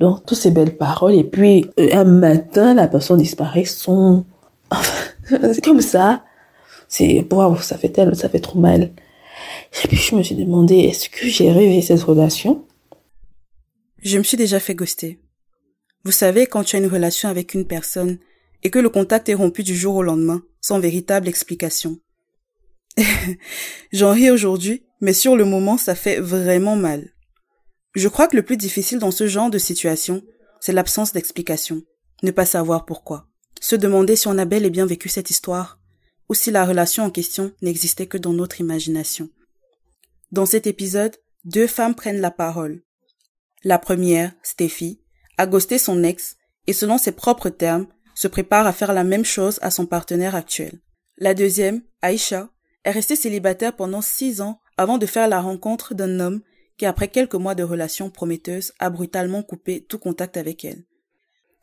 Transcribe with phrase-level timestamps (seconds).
[0.00, 1.14] Donc, toutes ces belles paroles.
[1.14, 3.64] Et puis, euh, un matin, la personne disparaît.
[3.64, 4.24] Son...
[5.24, 6.24] c'est comme ça.
[6.88, 8.92] C'est, waouh, ça fait tellement, ça fait trop mal.
[9.84, 12.64] Et puis, je me suis demandé, est-ce que j'ai rêvé cette relation?
[14.02, 15.18] Je me suis déjà fait ghoster.
[16.04, 18.18] Vous savez, quand tu as une relation avec une personne
[18.62, 21.98] et que le contact est rompu du jour au lendemain, sans véritable explication.
[23.92, 27.12] J'en ris aujourd'hui, mais sur le moment, ça fait vraiment mal.
[27.98, 30.22] Je crois que le plus difficile dans ce genre de situation,
[30.60, 31.82] c'est l'absence d'explication.
[32.22, 33.26] Ne pas savoir pourquoi.
[33.60, 35.80] Se demander si on a bel et bien vécu cette histoire,
[36.28, 39.30] ou si la relation en question n'existait que dans notre imagination.
[40.30, 42.82] Dans cet épisode, deux femmes prennent la parole.
[43.64, 45.00] La première, Steffi,
[45.36, 46.36] a ghosté son ex
[46.68, 50.36] et selon ses propres termes, se prépare à faire la même chose à son partenaire
[50.36, 50.80] actuel.
[51.16, 52.48] La deuxième, Aïcha,
[52.84, 56.42] est restée célibataire pendant six ans avant de faire la rencontre d'un homme
[56.78, 60.84] qui, après quelques mois de relations prometteuses, a brutalement coupé tout contact avec elle.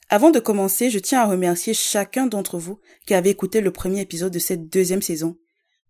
[0.10, 4.02] Avant de commencer, je tiens à remercier chacun d'entre vous qui avez écouté le premier
[4.02, 5.38] épisode de cette deuxième saison,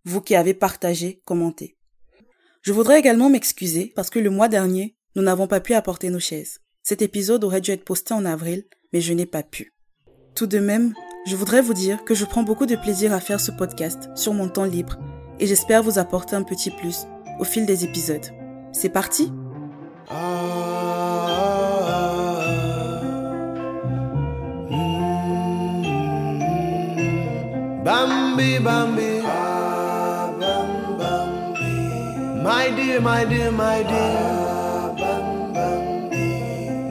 [0.05, 1.77] vous qui avez partagé, commenté.
[2.61, 6.19] Je voudrais également m'excuser parce que le mois dernier, nous n'avons pas pu apporter nos
[6.19, 6.59] chaises.
[6.83, 9.73] Cet épisode aurait dû être posté en avril, mais je n'ai pas pu.
[10.35, 10.93] Tout de même,
[11.25, 14.33] je voudrais vous dire que je prends beaucoup de plaisir à faire ce podcast sur
[14.33, 14.97] mon temps libre
[15.39, 17.05] et j'espère vous apporter un petit plus
[17.39, 18.34] au fil des épisodes.
[18.77, 19.31] C'est parti
[27.85, 29.21] Bambi, Bambi.
[32.43, 34.93] My dear, my dear, my dear.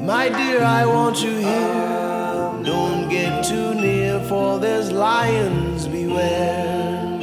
[0.01, 2.65] My dear, I want you here.
[2.65, 7.21] Don't get too near, for there's lions beware.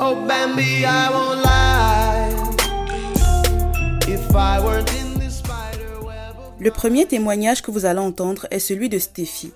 [0.00, 1.55] Oh, Bambi, I won't lie.
[6.58, 9.52] Le premier témoignage que vous allez entendre est celui de Stéphie.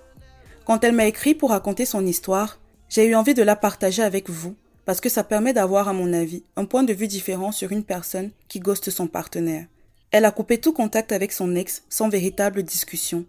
[0.64, 4.30] Quand elle m'a écrit pour raconter son histoire, j'ai eu envie de la partager avec
[4.30, 4.54] vous
[4.84, 7.84] parce que ça permet d'avoir, à mon avis, un point de vue différent sur une
[7.84, 9.66] personne qui ghoste son partenaire.
[10.10, 13.24] Elle a coupé tout contact avec son ex sans véritable discussion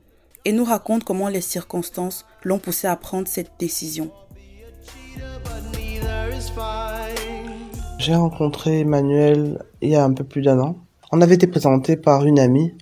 [0.46, 4.12] et nous raconte comment les circonstances l'ont poussée à prendre cette décision.
[8.00, 10.76] J'ai rencontré Emmanuel il y a un peu plus d'un an.
[11.14, 12.74] On avait été présenté par une amie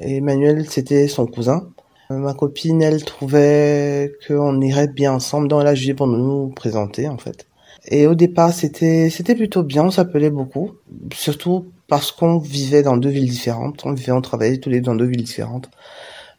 [0.00, 1.68] et Emmanuel c'était son cousin.
[2.10, 7.08] Ma copine elle trouvait qu'on irait bien ensemble donc elle a jugé pour nous présenter
[7.08, 7.46] en fait.
[7.88, 10.72] Et au départ c'était c'était plutôt bien, on s'appelait beaucoup,
[11.12, 13.84] surtout parce qu'on vivait dans deux villes différentes.
[13.84, 15.68] On vivait, on travaillait tous les deux dans deux villes différentes.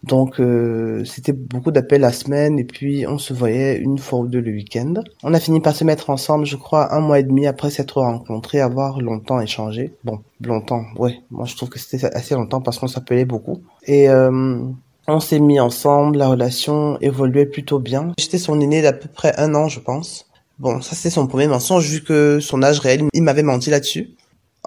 [0.04, 4.28] Donc euh, c'était beaucoup d'appels la semaine et puis on se voyait une fois ou
[4.28, 4.96] deux le week-end.
[5.24, 8.02] On a fini par se mettre ensemble, je crois, un mois et demi après s'être
[8.02, 9.94] rencontrés, avoir longtemps échangé.
[10.04, 11.20] Bon, longtemps, ouais.
[11.32, 13.62] Moi je trouve que c'était assez longtemps parce qu'on s'appelait beaucoup.
[13.86, 14.60] Et euh,
[15.08, 18.12] on s'est mis ensemble, la relation évoluait plutôt bien.
[18.20, 20.28] J'étais son aîné d'à peu près un an, je pense.
[20.60, 24.16] Bon, ça c'est son premier mensonge vu que son âge réel, il m'avait menti là-dessus.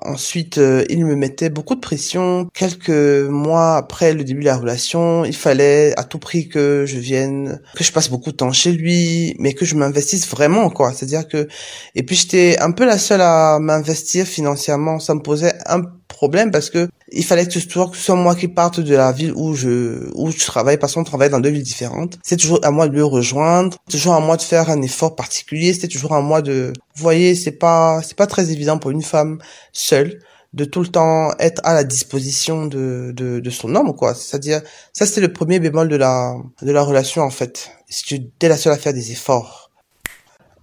[0.02, 2.48] Ensuite, euh, il me mettait beaucoup de pression.
[2.52, 6.98] Quelques mois après le début de la relation, il fallait à tout prix que je
[6.98, 10.92] vienne, que je passe beaucoup de temps chez lui, mais que je m'investisse vraiment, quoi.
[10.92, 11.48] C'est-à-dire que,
[11.94, 14.98] et puis j'étais un peu la seule à m'investir financièrement.
[14.98, 18.80] Ça me posait un problème parce que il fallait que ce soit moi qui parte
[18.80, 22.18] de la ville où je où je travaille parce qu'on travaille dans deux villes différentes.
[22.22, 25.72] C'est toujours à moi de le rejoindre, toujours à moi de faire un effort particulier,
[25.72, 29.02] c'était toujours à moi de vous voyez, c'est pas c'est pas très évident pour une
[29.02, 29.38] femme
[29.72, 30.20] seule
[30.54, 34.14] de tout le temps être à la disposition de, de, de son homme quoi.
[34.14, 34.62] C'est-à-dire
[34.92, 37.70] ça c'est le premier bémol de la de la relation en fait.
[37.88, 39.70] Si tu es la seule à faire des efforts.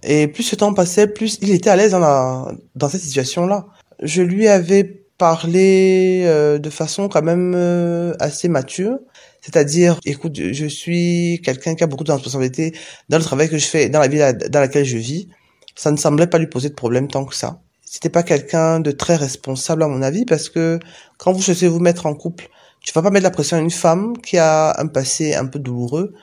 [0.02, 3.46] Et plus ce temps passait plus il était à l'aise dans la dans cette situation
[3.46, 3.66] là
[4.02, 8.98] je lui avais parler euh, de façon quand même euh, assez mature.
[9.40, 12.72] C'est-à-dire, écoute, je suis quelqu'un qui a beaucoup de responsabilités
[13.08, 15.28] dans le travail que je fais, dans la vie dans laquelle je vis.
[15.76, 17.60] Ça ne semblait pas lui poser de problème tant que ça.
[17.84, 20.80] C'était pas quelqu'un de très responsable à mon avis parce que
[21.18, 22.48] quand vous souhaitez vous mettre en couple,
[22.80, 25.58] tu vas pas mettre la pression à une femme qui a un passé un peu
[25.58, 26.14] douloureux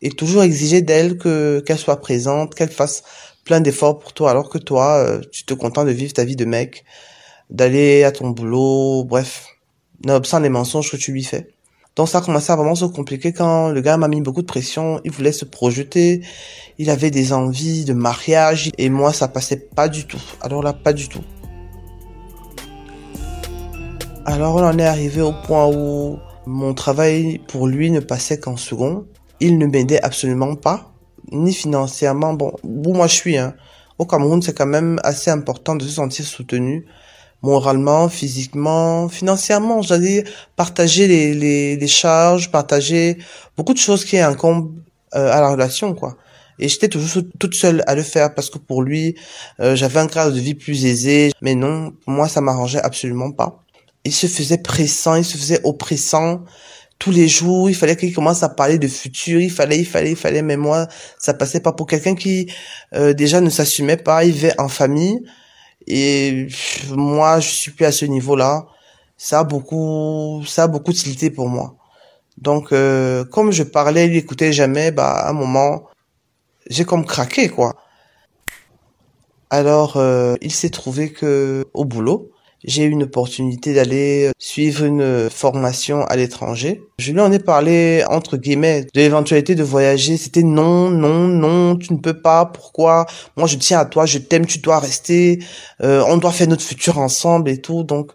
[0.00, 3.02] et toujours exiger d'elle que qu'elle soit présente, qu'elle fasse
[3.44, 6.36] plein d'efforts pour toi alors que toi, euh, tu te contentes de vivre ta vie
[6.36, 6.84] de mec
[7.50, 9.46] d'aller à ton boulot, bref,
[10.04, 11.48] nonobstant les mensonges que tu lui fais.
[11.96, 14.46] Donc ça a commencé à vraiment se compliquer quand le gars m'a mis beaucoup de
[14.46, 16.22] pression, il voulait se projeter,
[16.78, 20.22] il avait des envies de mariage et moi ça passait pas du tout.
[20.40, 21.24] Alors là, pas du tout.
[24.24, 28.56] Alors on en est arrivé au point où mon travail pour lui ne passait qu'en
[28.56, 29.06] second.
[29.40, 30.92] Il ne m'aidait absolument pas,
[31.30, 32.34] ni financièrement.
[32.34, 33.54] Bon, où moi je suis, hein.
[33.98, 36.86] Au Cameroun, c'est quand même assez important de se sentir soutenu
[37.42, 39.82] moralement, physiquement, financièrement.
[39.82, 40.24] J'allais
[40.56, 43.18] partager les, les, les, charges, partager
[43.56, 44.74] beaucoup de choses qui incombent
[45.14, 46.16] euh, à la relation, quoi.
[46.58, 49.14] Et j'étais toujours toute seule à le faire parce que pour lui,
[49.60, 51.30] euh, j'avais un cadre de vie plus aisé.
[51.40, 53.62] Mais non, moi, ça m'arrangeait absolument pas.
[54.04, 56.42] Il se faisait pressant, il se faisait oppressant
[56.98, 57.70] tous les jours.
[57.70, 59.40] Il fallait qu'il commence à parler de futur.
[59.40, 60.42] Il fallait, il fallait, il fallait.
[60.42, 60.88] Mais moi,
[61.18, 62.50] ça passait pas pour quelqu'un qui
[62.94, 64.24] euh, déjà ne s'assumait pas.
[64.24, 65.20] Il vivait en famille.
[65.88, 66.48] Et
[66.90, 68.66] moi, je suis plus à ce niveau-là.
[69.16, 71.76] Ça a beaucoup, ça a beaucoup tilté pour moi.
[72.36, 74.90] Donc, euh, comme je parlais, il écoutait jamais.
[74.92, 75.84] Bah, à un moment,
[76.68, 77.74] j'ai comme craqué, quoi.
[79.50, 82.30] Alors, euh, il s'est trouvé que au boulot,
[82.64, 86.82] j'ai eu une opportunité d'aller suivre une formation à l'étranger.
[86.98, 90.16] Je lui en ai parlé entre guillemets de l'éventualité de voyager.
[90.16, 92.46] C'était non, non, non, tu ne peux pas.
[92.46, 93.06] Pourquoi?
[93.36, 95.38] Moi, je tiens à toi, je t'aime, tu dois rester.
[95.82, 97.84] Euh, on doit faire notre futur ensemble et tout.
[97.84, 98.12] Donc,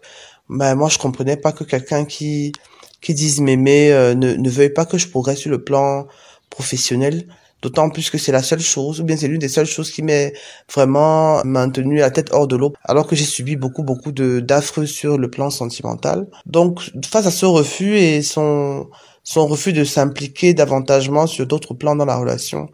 [0.50, 2.52] ben moi, je comprenais pas que quelqu'un qui
[3.00, 6.06] qui dise m'aimer euh, ne ne veuille pas que je progresse sur le plan
[6.50, 7.26] professionnel.
[7.64, 10.02] D'autant plus que c'est la seule chose, ou bien c'est l'une des seules choses qui
[10.02, 10.34] m'est
[10.70, 14.84] vraiment maintenu la tête hors de l'eau, alors que j'ai subi beaucoup, beaucoup de d'affreux
[14.84, 16.26] sur le plan sentimental.
[16.44, 18.90] Donc, face à ce refus et son,
[19.22, 22.68] son refus de s'impliquer davantage sur d'autres plans dans la relation,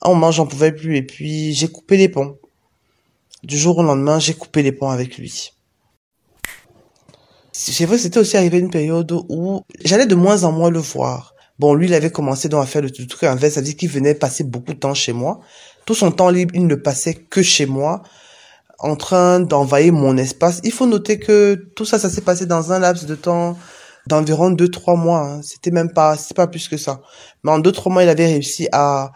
[0.00, 2.36] à un moment, j'en pouvais plus, et puis j'ai coupé les ponts.
[3.44, 5.52] Du jour au lendemain, j'ai coupé les ponts avec lui.
[7.52, 11.33] C'est vrai, c'était aussi arrivé une période où j'allais de moins en moins le voir
[11.58, 14.42] Bon, lui, il avait commencé donc à faire le truc inverse, c'est-à-dire qu'il venait passer
[14.42, 15.40] beaucoup de temps chez moi.
[15.86, 18.02] Tout son temps libre, il ne passait que chez moi,
[18.80, 20.60] en train d'envahir mon espace.
[20.64, 23.56] Il faut noter que tout ça, ça s'est passé dans un laps de temps
[24.08, 25.20] d'environ deux, trois mois.
[25.20, 25.40] Hein.
[25.42, 27.00] C'était même pas, c'est pas plus que ça.
[27.44, 29.12] Mais en deux, trois mois, il avait réussi à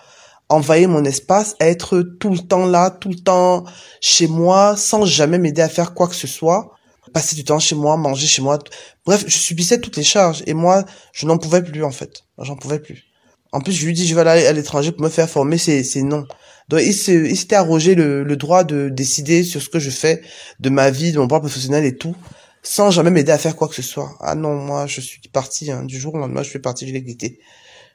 [0.49, 3.65] envahir mon espace, à être tout le temps là, tout le temps
[4.01, 6.78] chez moi, sans jamais m'aider à faire quoi que ce soit
[7.13, 8.59] passer du temps chez moi, manger chez moi.
[9.05, 12.25] Bref, je subissais toutes les charges et moi, je n'en pouvais plus en fait.
[12.39, 13.05] J'en pouvais plus.
[13.53, 16.03] En plus, je lui dis je vais aller à l'étranger pour me faire former, c'est
[16.03, 16.27] non.
[16.69, 20.23] Donc il s'était arrogé le, le droit de décider sur ce que je fais
[20.61, 22.15] de ma vie, de mon propre professionnel et tout,
[22.63, 24.17] sans jamais m'aider à faire quoi que ce soit.
[24.21, 25.85] Ah non, moi je suis parti hein.
[25.85, 27.41] du jour au lendemain, je suis parti, je l'ai quitté.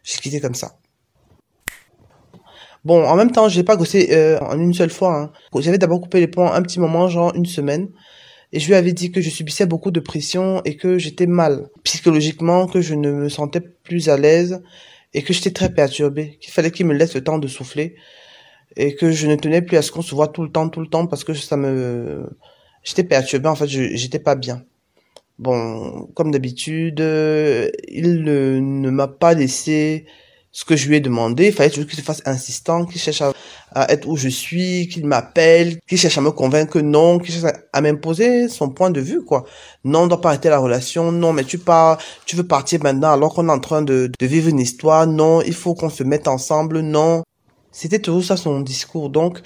[0.04, 0.76] J'ai quitté comme ça.
[2.84, 5.16] Bon, en même temps, j'ai pas gossé euh, en une seule fois.
[5.18, 5.32] Hein.
[5.62, 7.90] J'avais d'abord coupé les ponts un petit moment, genre une semaine.
[8.54, 11.70] Et je lui avais dit que je subissais beaucoup de pression et que j'étais mal
[11.84, 14.62] psychologiquement, que je ne me sentais plus à l'aise
[15.16, 17.96] et que j'étais très perturbée, qu'il fallait qu'il me laisse le temps de souffler
[18.76, 20.82] et que je ne tenais plus à ce qu'on se voit tout le temps, tout
[20.82, 22.30] le temps parce que ça me,
[22.84, 24.64] j'étais perturbée, en fait, j'étais pas bien.
[25.40, 30.06] Bon, comme d'habitude, il ne, ne m'a pas laissé
[30.54, 31.48] ce que je lui ai demandé.
[31.48, 33.24] Il fallait toujours qu'il se fasse insistant, qu'il cherche
[33.74, 37.34] à, être où je suis, qu'il m'appelle, qu'il cherche à me convaincre que non, qu'il
[37.34, 39.46] cherche à, m'imposer son point de vue, quoi.
[39.84, 41.12] Non, on doit pas arrêter la relation.
[41.12, 44.26] Non, mais tu pars, tu veux partir maintenant alors qu'on est en train de, de
[44.28, 45.08] vivre une histoire.
[45.08, 46.82] Non, il faut qu'on se mette ensemble.
[46.82, 47.24] Non.
[47.72, 49.10] C'était toujours ça son discours.
[49.10, 49.42] Donc,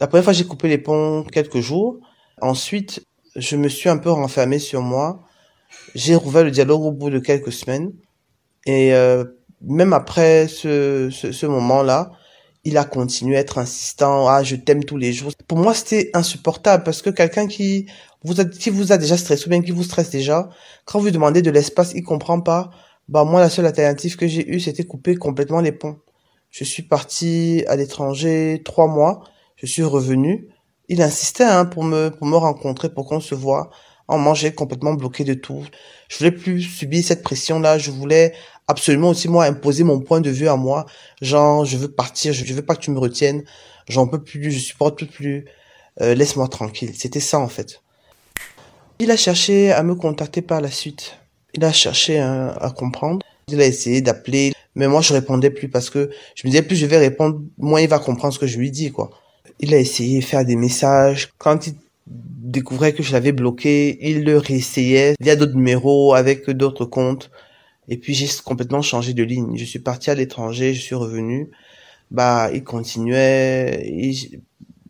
[0.00, 1.98] la première fois, j'ai coupé les ponts quelques jours.
[2.42, 3.02] Ensuite,
[3.36, 5.24] je me suis un peu renfermé sur moi.
[5.94, 7.92] J'ai rouvert le dialogue au bout de quelques semaines.
[8.66, 9.24] Et euh,
[9.62, 12.12] même après ce, ce, ce moment-là,
[12.64, 14.28] il a continué à être insistant.
[14.28, 15.32] Ah, je t'aime tous les jours.
[15.48, 17.86] Pour moi, c'était insupportable parce que quelqu'un qui
[18.24, 20.48] vous a, qui vous a déjà stressé ou bien qui vous stresse déjà,
[20.84, 22.70] quand vous demandez de l'espace, il comprend pas.
[23.08, 25.98] Bah, moi, la seule alternative que j'ai eue, c'était couper complètement les ponts.
[26.50, 29.24] Je suis parti à l'étranger trois mois.
[29.56, 30.48] Je suis revenu.
[30.88, 33.70] Il insistait, hein, pour me, pour me rencontrer, pour qu'on se voit.
[34.08, 35.64] En manger complètement bloqué de tout.
[36.08, 37.78] Je voulais plus subir cette pression-là.
[37.78, 38.34] Je voulais
[38.68, 40.86] absolument aussi moi imposer mon point de vue à moi.
[41.20, 43.44] Genre, je veux partir, je, veux pas que tu me retiennes.
[43.88, 45.46] J'en peux plus, je supporte plus.
[46.00, 46.92] Euh, laisse-moi tranquille.
[46.94, 47.82] C'était ça en fait.
[48.98, 51.18] Il a cherché à me contacter par la suite.
[51.54, 53.24] Il a cherché à comprendre.
[53.48, 56.76] Il a essayé d'appeler, mais moi je répondais plus parce que je me disais plus
[56.76, 59.10] je vais répondre, moins il va comprendre ce que je lui dis quoi.
[59.60, 61.30] Il a essayé de faire des messages.
[61.38, 61.74] Quand il
[62.06, 67.30] découvrait que je l'avais bloqué, il le réessayait via d'autres numéros avec d'autres comptes.
[67.92, 69.54] Et puis j'ai complètement changé de ligne.
[69.58, 71.50] Je suis parti à l'étranger, je suis revenu.
[72.10, 73.92] Bah, il continuait.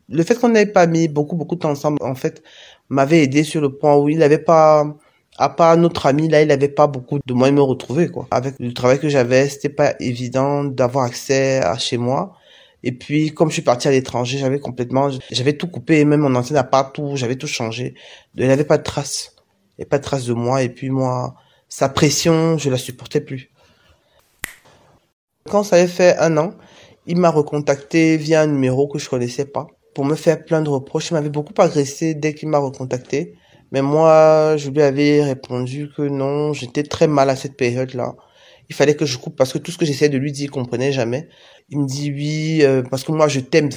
[0.08, 2.44] Le fait qu'on n'ait pas mis beaucoup beaucoup de temps ensemble, en fait,
[2.90, 4.86] m'avait aidé sur le point où il n'avait pas,
[5.36, 8.28] à part notre ami là, il n'avait pas beaucoup de moyens de me retrouver quoi.
[8.30, 12.36] Avec le travail que j'avais, c'était pas évident d'avoir accès à chez moi.
[12.84, 16.36] Et puis, comme je suis parti à l'étranger, j'avais complètement, j'avais tout coupé, même mon
[16.36, 17.94] antenne à partout, j'avais tout changé.
[18.36, 19.34] Il n'y avait pas de traces.
[19.34, 20.62] Il n'y avait pas de traces de moi.
[20.62, 21.34] Et puis moi,
[21.74, 23.48] sa pression, je la supportais plus.
[25.48, 26.52] Quand ça avait fait un an,
[27.06, 30.68] il m'a recontacté via un numéro que je connaissais pas pour me faire plein de
[30.68, 31.08] reproches.
[31.10, 33.38] Il m'avait beaucoup agressé dès qu'il m'a recontacté.
[33.70, 38.16] Mais moi, je lui avais répondu que non, j'étais très mal à cette période-là.
[38.72, 40.50] Il fallait que je coupe parce que tout ce que j'essayais de lui dire, il
[40.50, 41.28] comprenait jamais.
[41.68, 43.68] Il me dit oui, euh, parce que moi je t'aime.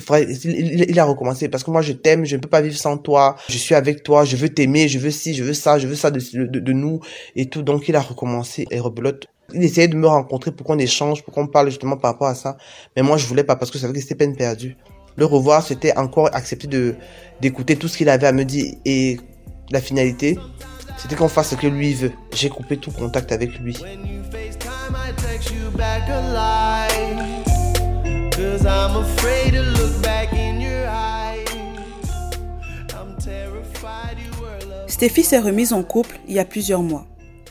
[0.46, 3.36] Il, a recommencé parce que moi je t'aime, je ne peux pas vivre sans toi.
[3.50, 5.96] Je suis avec toi, je veux t'aimer, je veux ci, je veux ça, je veux
[5.96, 7.02] ça de, de, nous
[7.36, 7.62] et tout.
[7.62, 9.28] Donc il a recommencé et rebelote.
[9.54, 12.36] Il essayait de me rencontrer pour qu'on échange, pour qu'on parle justement par rapport à
[12.36, 12.56] ça.
[12.96, 14.78] Mais moi je voulais pas parce que ça savais que c'était peine perdue.
[15.18, 16.96] Le revoir, c'était encore accepter de
[17.42, 19.18] d'écouter tout ce qu'il avait à me dire et
[19.72, 20.38] la finalité,
[20.98, 22.14] c'était qu'on fasse ce que lui veut.
[22.34, 23.76] J'ai coupé tout contact avec lui.
[34.88, 37.06] Stéphie s'est remise en couple il y a plusieurs mois,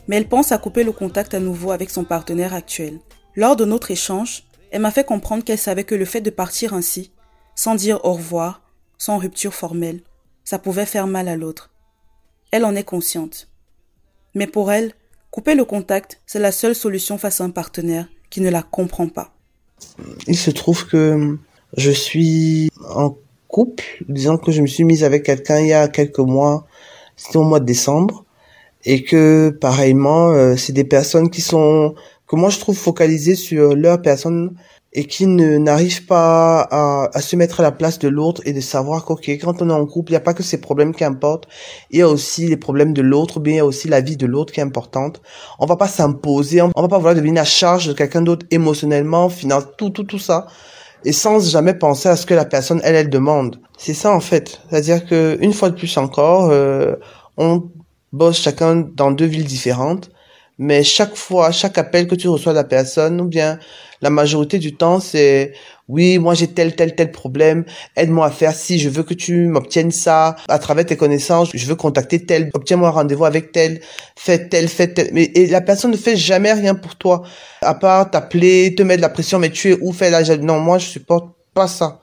[0.07, 2.99] mais elle pense à couper le contact à nouveau avec son partenaire actuel.
[3.35, 6.73] Lors de notre échange, elle m'a fait comprendre qu'elle savait que le fait de partir
[6.73, 7.11] ainsi,
[7.55, 8.61] sans dire au revoir,
[8.97, 10.01] sans rupture formelle,
[10.43, 11.71] ça pouvait faire mal à l'autre.
[12.51, 13.47] Elle en est consciente.
[14.33, 14.93] Mais pour elle,
[15.35, 19.09] couper le contact, c'est la seule solution face à un partenaire qui ne la comprend
[19.09, 19.33] pas.
[20.27, 21.37] Il se trouve que
[21.75, 23.17] je suis en
[23.49, 26.65] couple, disons que je me suis mise avec quelqu'un il y a quelques mois,
[27.17, 28.23] c'était au mois de décembre,
[28.85, 31.95] et que pareillement, euh, c'est des personnes qui sont,
[32.29, 34.55] que moi je trouve focalisées sur leur personne
[34.95, 38.53] et qui ne n'arrive pas à, à, se mettre à la place de l'autre et
[38.53, 40.95] de savoir qu'ok quand on est en couple il n'y a pas que ces problèmes
[40.95, 41.47] qui importent
[41.91, 44.15] il y a aussi les problèmes de l'autre bien il y a aussi la vie
[44.15, 45.21] de l'autre qui est importante.
[45.59, 49.27] On va pas s'imposer on va pas vouloir devenir à charge de quelqu'un d'autre émotionnellement
[49.29, 50.47] finalement tout tout tout ça
[51.03, 53.59] et sans jamais penser à ce que la personne elle elle demande.
[53.77, 54.61] C'est ça en fait.
[54.69, 56.95] C'est à dire que une fois de plus encore euh,
[57.35, 57.63] on
[58.13, 60.09] bosse chacun dans deux villes différentes
[60.57, 63.59] mais chaque fois, chaque appel que tu reçois de la personne, ou bien
[64.01, 65.53] la majorité du temps, c'est
[65.87, 69.47] oui, moi j'ai tel, tel, tel problème, aide-moi à faire si je veux que tu
[69.47, 70.35] m'obtiennes ça.
[70.47, 73.81] À travers tes connaissances, je veux contacter tel, obtiens-moi un rendez-vous avec tel,
[74.15, 75.09] fais tel, fais tel.
[75.13, 77.23] Mais et la personne ne fait jamais rien pour toi,
[77.61, 80.77] à part t'appeler, te mettre la pression, mais tu es où, fais là, non, moi
[80.77, 82.01] je supporte pas ça.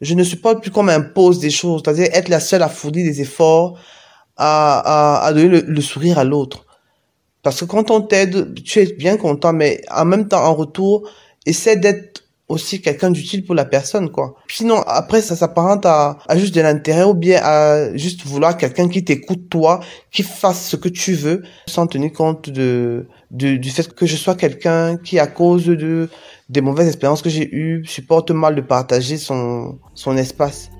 [0.00, 3.20] Je ne supporte plus qu'on m'impose des choses, c'est-à-dire être la seule à fournir des
[3.20, 3.78] efforts,
[4.36, 6.66] à, à, à donner le sourire à l'autre.
[7.42, 11.08] Parce que quand on t'aide, tu es bien content, mais en même temps, en retour,
[11.44, 14.34] essaie d'être aussi quelqu'un d'utile pour la personne, quoi.
[14.48, 19.04] Sinon, après, ça s'apparente à, juste de l'intérêt ou bien à juste vouloir quelqu'un qui
[19.04, 19.80] t'écoute toi,
[20.10, 24.16] qui fasse ce que tu veux, sans tenir compte de, de du fait que je
[24.16, 26.08] sois quelqu'un qui, à cause de
[26.48, 30.70] des mauvaises expériences que j'ai eues, supporte mal de partager son, son espace.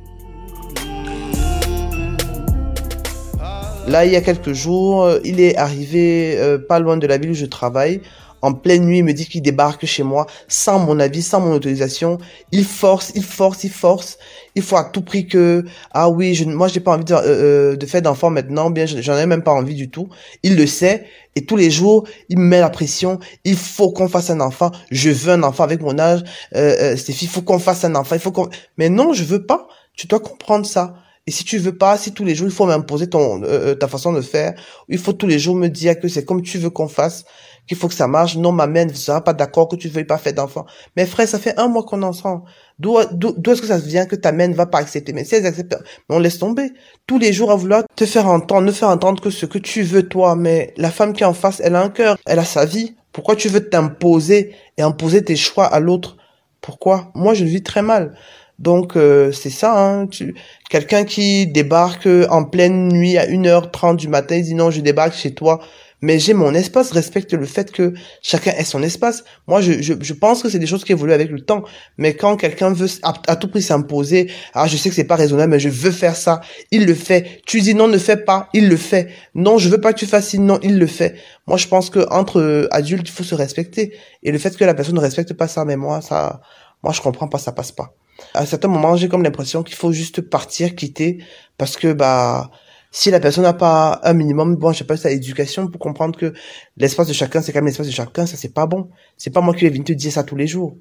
[3.88, 7.18] Là, il y a quelques jours, euh, il est arrivé euh, pas loin de la
[7.18, 8.00] ville où je travaille.
[8.40, 11.52] En pleine nuit, il me dit qu'il débarque chez moi sans mon avis, sans mon
[11.52, 12.18] autorisation.
[12.50, 14.18] Il force, il force, il force.
[14.56, 17.76] Il faut à tout prix que ah oui, je, moi j'ai pas envie de, euh,
[17.76, 20.08] de faire d'enfant maintenant, bien j'en ai même pas envie du tout.
[20.42, 23.20] Il le sait et tous les jours il me met la pression.
[23.44, 24.72] Il faut qu'on fasse un enfant.
[24.90, 26.24] Je veux un enfant avec mon âge.
[26.56, 28.16] Euh, Stéphie, il faut qu'on fasse un enfant.
[28.16, 28.48] Il faut qu'on.
[28.76, 29.68] Mais non, je veux pas.
[29.94, 30.94] Tu dois comprendre ça.
[31.26, 33.74] Et si tu veux pas, si tous les jours il faut m'imposer ton euh, euh,
[33.76, 34.54] ta façon de faire,
[34.88, 37.24] il faut tous les jours me dire que c'est comme tu veux qu'on fasse,
[37.68, 38.36] qu'il faut que ça marche.
[38.36, 40.66] Non, ma mère ne sera pas d'accord que tu veuilles pas faire d'enfant.
[40.96, 42.42] Mais frère, ça fait un mois qu'on est ensemble.
[42.80, 45.12] D'où d'où est-ce que ça vient que ta mère ne va pas accepter?
[45.12, 45.76] Mais si elle accepte,
[46.08, 46.72] on laisse tomber.
[47.06, 49.82] Tous les jours à vouloir te faire entendre, ne faire entendre que ce que tu
[49.82, 50.34] veux toi.
[50.34, 52.96] Mais la femme qui est en face, elle a un cœur, elle a sa vie.
[53.12, 56.16] Pourquoi tu veux t'imposer et imposer tes choix à l'autre?
[56.60, 57.12] Pourquoi?
[57.14, 58.16] Moi, je vis très mal.
[58.58, 60.34] Donc euh, c'est ça, hein, tu...
[60.70, 65.14] quelqu'un qui débarque en pleine nuit à 1h30 du matin, il dit non, je débarque
[65.14, 65.60] chez toi,
[66.02, 69.24] mais j'ai mon espace, respecte le fait que chacun ait son espace.
[69.46, 71.62] Moi, je, je, je pense que c'est des choses qui évoluent avec le temps,
[71.96, 75.52] mais quand quelqu'un veut à, tout prix s'imposer, ah je sais que c'est pas raisonnable,
[75.52, 76.40] mais je veux faire ça,
[76.72, 77.40] il le fait.
[77.46, 79.10] Tu dis non, ne fais pas, il le fait.
[79.36, 81.14] Non, je veux pas que tu fasses non, il le fait.
[81.46, 83.94] Moi, je pense que entre adultes, il faut se respecter,
[84.24, 86.40] et le fait que la personne ne respecte pas ça, mais moi, ça,
[86.82, 87.94] moi je comprends pas, ça passe pas
[88.34, 91.18] à certains moments, j'ai comme l'impression qu'il faut juste partir, quitter,
[91.58, 92.50] parce que bah
[92.94, 96.18] si la personne n'a pas un minimum, bon, je sais pas, sa éducation pour comprendre
[96.18, 96.34] que
[96.76, 98.90] l'espace de chacun, c'est quand même l'espace de chacun, ça c'est pas bon.
[99.16, 100.76] C'est pas moi qui vais venir te dire ça tous les jours.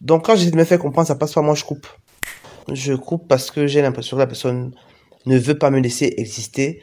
[0.00, 1.86] Donc quand j'essaie de me faire comprendre, ça passe pas, moi je coupe.
[2.72, 4.74] Je coupe parce que j'ai l'impression que la personne
[5.26, 6.80] ne veut pas me laisser exister,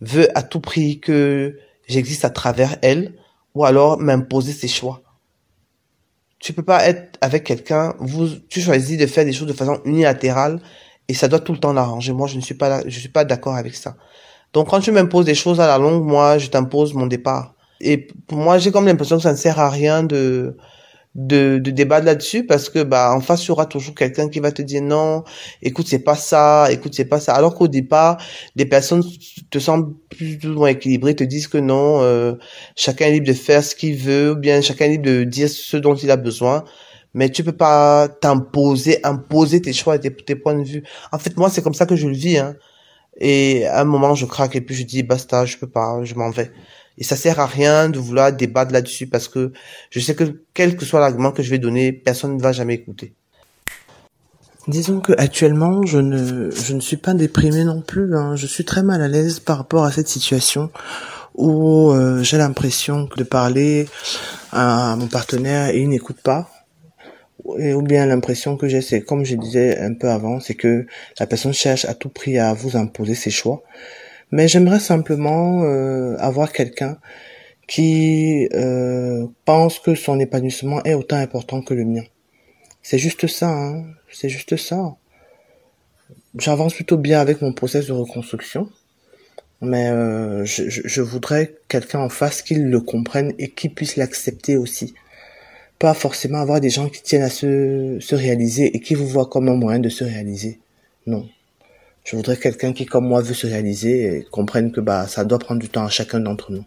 [0.00, 1.56] veut à tout prix que
[1.86, 3.14] j'existe à travers elle,
[3.54, 5.02] ou alors m'imposer ses choix
[6.40, 9.80] tu peux pas être avec quelqu'un, vous, tu choisis de faire des choses de façon
[9.84, 10.60] unilatérale
[11.06, 12.12] et ça doit tout le temps l'arranger.
[12.12, 13.96] Moi, je ne suis pas là, je suis pas d'accord avec ça.
[14.52, 17.54] Donc, quand tu m'imposes des choses à la longue, moi, je t'impose mon départ.
[17.80, 20.56] Et pour moi, j'ai comme l'impression que ça ne sert à rien de,
[21.16, 24.52] de, de là-dessus parce que bah en face il y aura toujours quelqu'un qui va
[24.52, 25.24] te dire non
[25.60, 27.34] écoute c'est pas ça écoute c'est pas ça.
[27.34, 28.22] Alors qu'au départ
[28.54, 29.02] des personnes
[29.50, 32.34] te semblent plus ou moins équilibrées te disent que non euh,
[32.76, 35.48] chacun est libre de faire ce qu'il veut ou bien chacun est libre de dire
[35.48, 36.64] ce dont il a besoin.
[37.12, 40.84] Mais tu peux pas t'imposer imposer tes choix et tes, tes points de vue.
[41.12, 42.54] En fait moi c'est comme ça que je le vis hein.
[43.20, 46.14] Et à un moment je craque et puis je dis basta je peux pas je
[46.14, 46.52] m'en vais
[47.00, 49.52] et ça sert à rien de vouloir débattre là-dessus parce que
[49.90, 52.74] je sais que quel que soit l'argument que je vais donner, personne ne va jamais
[52.74, 53.14] écouter.
[54.68, 58.14] Disons que actuellement, je ne, je ne suis pas déprimé non plus.
[58.14, 58.36] Hein.
[58.36, 60.70] Je suis très mal à l'aise par rapport à cette situation
[61.34, 63.88] où euh, j'ai l'impression que de parler
[64.52, 66.50] à mon partenaire et il n'écoute pas.
[67.58, 70.86] Et, ou bien l'impression que j'ai, c'est comme je disais un peu avant, c'est que
[71.18, 73.62] la personne cherche à tout prix à vous imposer ses choix.
[74.32, 76.98] Mais j'aimerais simplement euh, avoir quelqu'un
[77.66, 82.02] qui euh, pense que son épanouissement est autant important que le mien.
[82.82, 84.96] C'est juste ça, hein c'est juste ça.
[86.38, 88.68] J'avance plutôt bien avec mon process de reconstruction,
[89.60, 94.56] mais euh, je, je, voudrais quelqu'un en face qui le comprenne et qui puisse l'accepter
[94.56, 94.94] aussi.
[95.78, 99.26] Pas forcément avoir des gens qui tiennent à se, se réaliser et qui vous voient
[99.26, 100.60] comme un moyen de se réaliser.
[101.06, 101.28] Non.
[102.04, 105.38] Je voudrais quelqu'un qui, comme moi, veut se réaliser et comprenne que bah, ça doit
[105.38, 106.64] prendre du temps à chacun d'entre nous.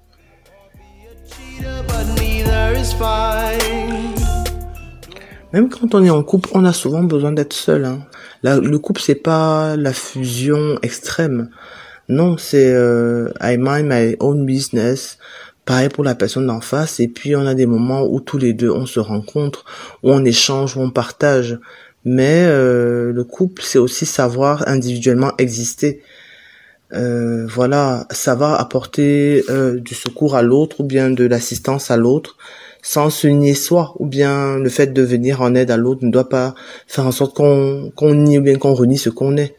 [5.53, 7.85] Même quand on est en couple, on a souvent besoin d'être seul.
[7.85, 8.07] Hein.
[8.43, 11.49] le couple, c'est pas la fusion extrême.
[12.09, 15.17] Non, c'est euh, I mind my own business.
[15.65, 16.99] Pareil pour la personne d'en face.
[16.99, 19.63] Et puis on a des moments où tous les deux on se rencontre,
[20.03, 21.59] où on échange, où on partage
[22.05, 26.01] mais euh, le couple, c'est aussi savoir individuellement exister.
[26.93, 32.37] Euh, voilà, savoir apporter euh, du secours à l'autre ou bien de l'assistance à l'autre
[32.83, 36.11] sans se nier soi ou bien le fait de venir en aide à l'autre ne
[36.11, 36.53] doit pas
[36.85, 39.55] faire en sorte qu'on qu'on nie ou bien qu'on renie ce qu'on est.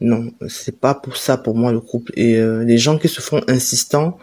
[0.00, 2.12] Non, c'est pas pour ça pour moi le couple.
[2.14, 4.18] Et les gens qui se font insistants,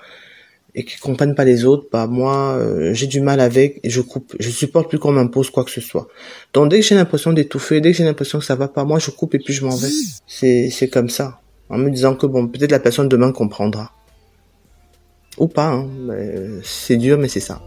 [0.75, 4.01] et qui comprennent pas les autres, bah moi euh, j'ai du mal avec et je
[4.01, 4.36] coupe.
[4.39, 6.08] Je supporte plus qu'on m'impose quoi que ce soit.
[6.53, 8.99] Donc dès que j'ai l'impression d'étouffer, dès que j'ai l'impression que ça va pas, moi
[8.99, 9.89] je coupe et puis je m'en vais.
[10.28, 13.93] C'est c'est comme ça, en me disant que bon peut-être la personne demain comprendra
[15.38, 15.67] ou pas.
[15.67, 15.88] Hein,
[16.63, 17.62] c'est dur mais c'est ça.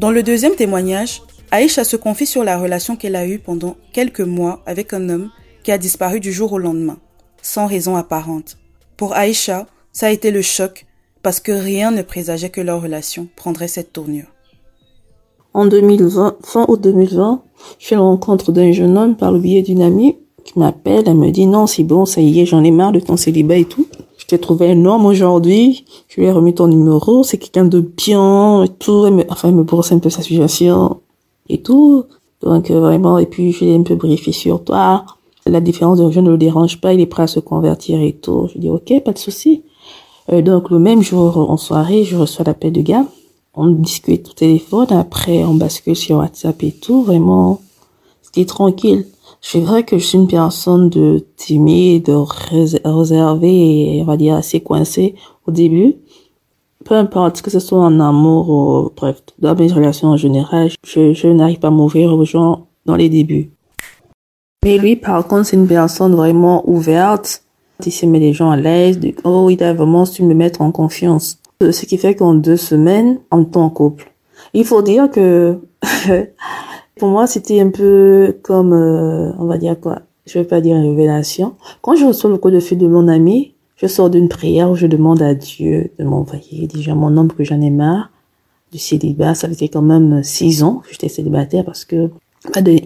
[0.00, 4.22] Dans le deuxième témoignage, Aïcha se confie sur la relation qu'elle a eue pendant quelques
[4.22, 5.28] mois avec un homme
[5.62, 6.96] qui a disparu du jour au lendemain,
[7.42, 8.56] sans raison apparente.
[8.96, 10.86] Pour Aïcha, ça a été le choc
[11.22, 14.28] parce que rien ne présageait que leur relation prendrait cette tournure.
[15.52, 17.42] En 2020, fin août 2020,
[17.78, 21.14] je fais la rencontre d'un jeune homme par le biais d'une amie qui m'appelle, elle
[21.14, 23.66] me dit non, c'est bon, ça y est, j'en ai marre de ton célibat et
[23.66, 23.86] tout.
[24.30, 28.62] J'ai trouvé un homme aujourd'hui, je lui ai remis ton numéro, c'est quelqu'un de bien
[28.62, 31.00] et tout, enfin, il me brosse un peu sa situation
[31.48, 32.04] et tout.
[32.40, 35.04] Donc, euh, vraiment, et puis, je l'ai un peu briefé sur toi.
[35.46, 38.12] La différence de je ne le dérange pas, il est prêt à se convertir et
[38.12, 38.48] tout.
[38.54, 39.64] Je dis, ok, pas de souci.
[40.32, 43.06] Euh, donc, le même jour, en soirée, je reçois l'appel de gars.
[43.54, 47.02] On discute au téléphone, après, on bascule sur WhatsApp et tout.
[47.02, 47.60] Vraiment,
[48.22, 49.06] c'était tranquille.
[49.40, 52.12] C'est vrai que je suis une personne de timide,
[52.84, 55.14] réservée et on va dire assez coincée
[55.46, 55.96] au début.
[56.84, 61.12] Peu importe que ce soit en amour ou bref, dans mes relations en général, je,
[61.12, 63.50] je n'arrive pas à m'ouvrir aux gens dans les débuts.
[64.62, 67.44] Mais lui, par contre, c'est une personne vraiment ouverte.
[67.84, 69.00] Il se met les gens à l'aise.
[69.24, 71.38] Oh, il a vraiment su me mettre en confiance.
[71.62, 74.12] Ce qui fait qu'en deux semaines, on est en couple.
[74.52, 75.60] Il faut dire que
[76.96, 80.76] Pour moi, c'était un peu comme, euh, on va dire quoi, je vais pas dire
[80.76, 81.54] une révélation.
[81.82, 84.74] Quand je reçois le coup de fil de mon ami, je sors d'une prière où
[84.74, 88.10] je demande à Dieu de m'envoyer déjà mon homme que j'en ai marre
[88.72, 89.34] du célibat.
[89.34, 92.10] Ça faisait quand même six ans que j'étais célibataire parce que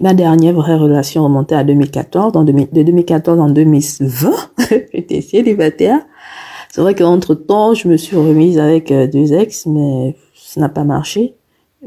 [0.01, 2.33] ma, dernière vraie relation remontait à 2014.
[2.45, 4.31] de 2014 en 2020,
[4.93, 5.99] j'étais célibataire.
[6.71, 10.69] C'est vrai qu'entre temps, je me suis remise avec euh, deux ex, mais ça n'a
[10.69, 11.35] pas marché.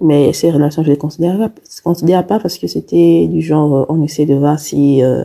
[0.01, 1.51] Mais ces relations, je les considère
[1.89, 5.25] pas, considère pas parce que c'était du genre, euh, on essaie de voir si euh,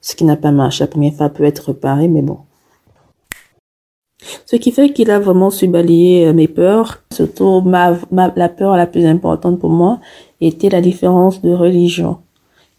[0.00, 2.38] ce qui n'a pas marché la première fois peut être réparé, mais bon.
[4.46, 7.02] Ce qui fait qu'il a vraiment su balayer euh, mes peurs.
[7.12, 9.98] Surtout, ma, ma, la peur la plus importante pour moi
[10.40, 12.18] était la différence de religion.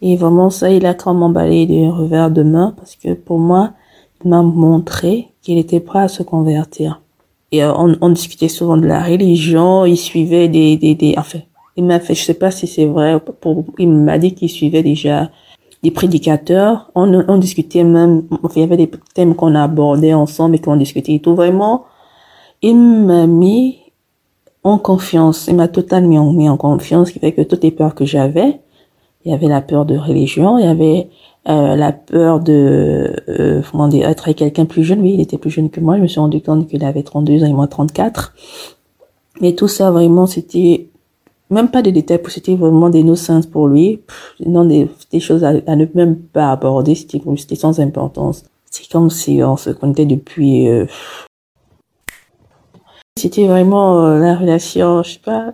[0.02, 3.74] Et vraiment, ça, il a clairement balayé du revers de main parce que pour moi,
[4.24, 7.02] il m'a montré qu'il était prêt à se convertir.
[7.52, 9.86] Et euh, on, on, discutait souvent de la religion.
[9.86, 11.39] Il suivait des, des, des enfin,
[11.78, 13.20] il m'a fait, je sais pas si c'est vrai.
[13.78, 15.30] Il m'a dit qu'il suivait déjà
[15.84, 16.92] des prédicateurs.
[16.96, 20.78] On, on discutait même, enfin, il y avait des thèmes qu'on abordait ensemble et qu'on
[20.78, 21.36] discutait et tout.
[21.36, 21.86] Vraiment,
[22.62, 23.80] il m'a mis
[24.64, 25.48] en confiance.
[25.48, 28.60] Il m'a totalement mis en confiance, ce qui fait que toutes les peurs que j'avais,
[29.24, 31.10] il y avait la peur de religion, il y avait
[31.48, 35.02] euh, la peur de euh, comment dire être avec quelqu'un plus jeune.
[35.02, 35.98] Oui, il était plus jeune que moi.
[35.98, 38.34] Je me suis rendu compte qu'il avait 32 ans et moi 34.
[39.42, 40.88] Mais tout ça vraiment, c'était
[41.49, 44.01] même pas des détails, c'était vraiment des no-sens pour lui.
[44.45, 48.43] non, des, des choses à, ne même pas aborder, c'était c'était sans importance.
[48.71, 50.67] C'est comme si on se connaissait depuis.
[50.69, 50.86] Euh,
[53.17, 55.53] c'était vraiment euh, la relation, je sais pas,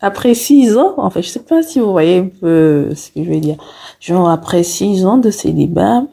[0.00, 3.24] après six ans, en fait, je sais pas si vous voyez un peu ce que
[3.24, 3.56] je veux dire.
[4.00, 6.04] Genre, après six ans de célibat,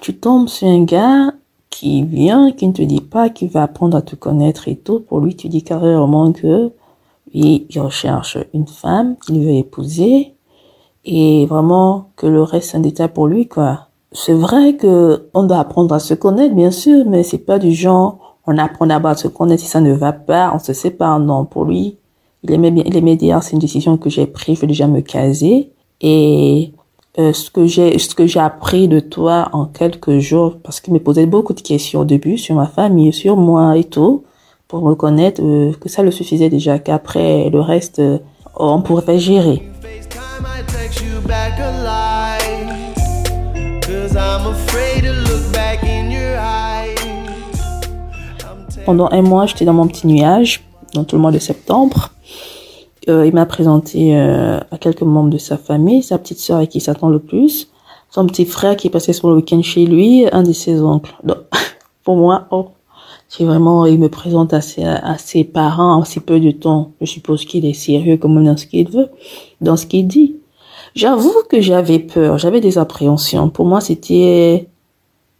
[0.00, 1.32] tu tombes sur un gars
[1.68, 5.00] qui vient, qui ne te dit pas qu'il va apprendre à te connaître et tout.
[5.00, 6.72] Pour lui, tu dis carrément que
[7.32, 10.34] il recherche une femme qu'il veut épouser
[11.04, 13.88] et vraiment que le reste c'est un détail pour lui, quoi.
[14.12, 17.72] C'est vrai que on doit apprendre à se connaître, bien sûr, mais c'est pas du
[17.72, 21.20] genre, on apprend d'abord à se connaître, si ça ne va pas, on se sépare.
[21.20, 21.98] Non, pour lui,
[22.42, 24.86] il aimait bien, il aimait dire, c'est une décision que j'ai prise, je vais déjà
[24.86, 25.72] me caser.
[26.00, 26.72] Et
[27.18, 30.94] euh, ce que j'ai, ce que j'ai appris de toi en quelques jours, parce qu'il
[30.94, 34.24] me posait beaucoup de questions au début sur ma famille, sur moi et tout,
[34.68, 38.18] pour me connaître, euh, que ça le suffisait déjà, qu'après le reste, euh,
[38.54, 39.62] on pourrait gérer.
[48.84, 52.10] Pendant un mois, j'étais dans mon petit nuage, dans tout le mois de septembre.
[53.08, 56.70] Euh, il m'a présenté euh, à quelques membres de sa famille, sa petite sœur avec
[56.70, 57.70] qui il s'attend le plus,
[58.10, 61.14] son petit frère qui passé son week-end chez lui, un de ses oncles.
[61.24, 61.38] Donc,
[62.04, 62.68] pour moi, oh,
[63.28, 66.92] c'est vraiment, il me présente à ses, à ses parents en si peu de temps.
[67.00, 69.08] Je suppose qu'il est sérieux comme dans ce qu'il veut,
[69.60, 70.36] dans ce qu'il dit.
[70.94, 73.50] J'avoue que j'avais peur, j'avais des appréhensions.
[73.50, 74.68] Pour moi, c'était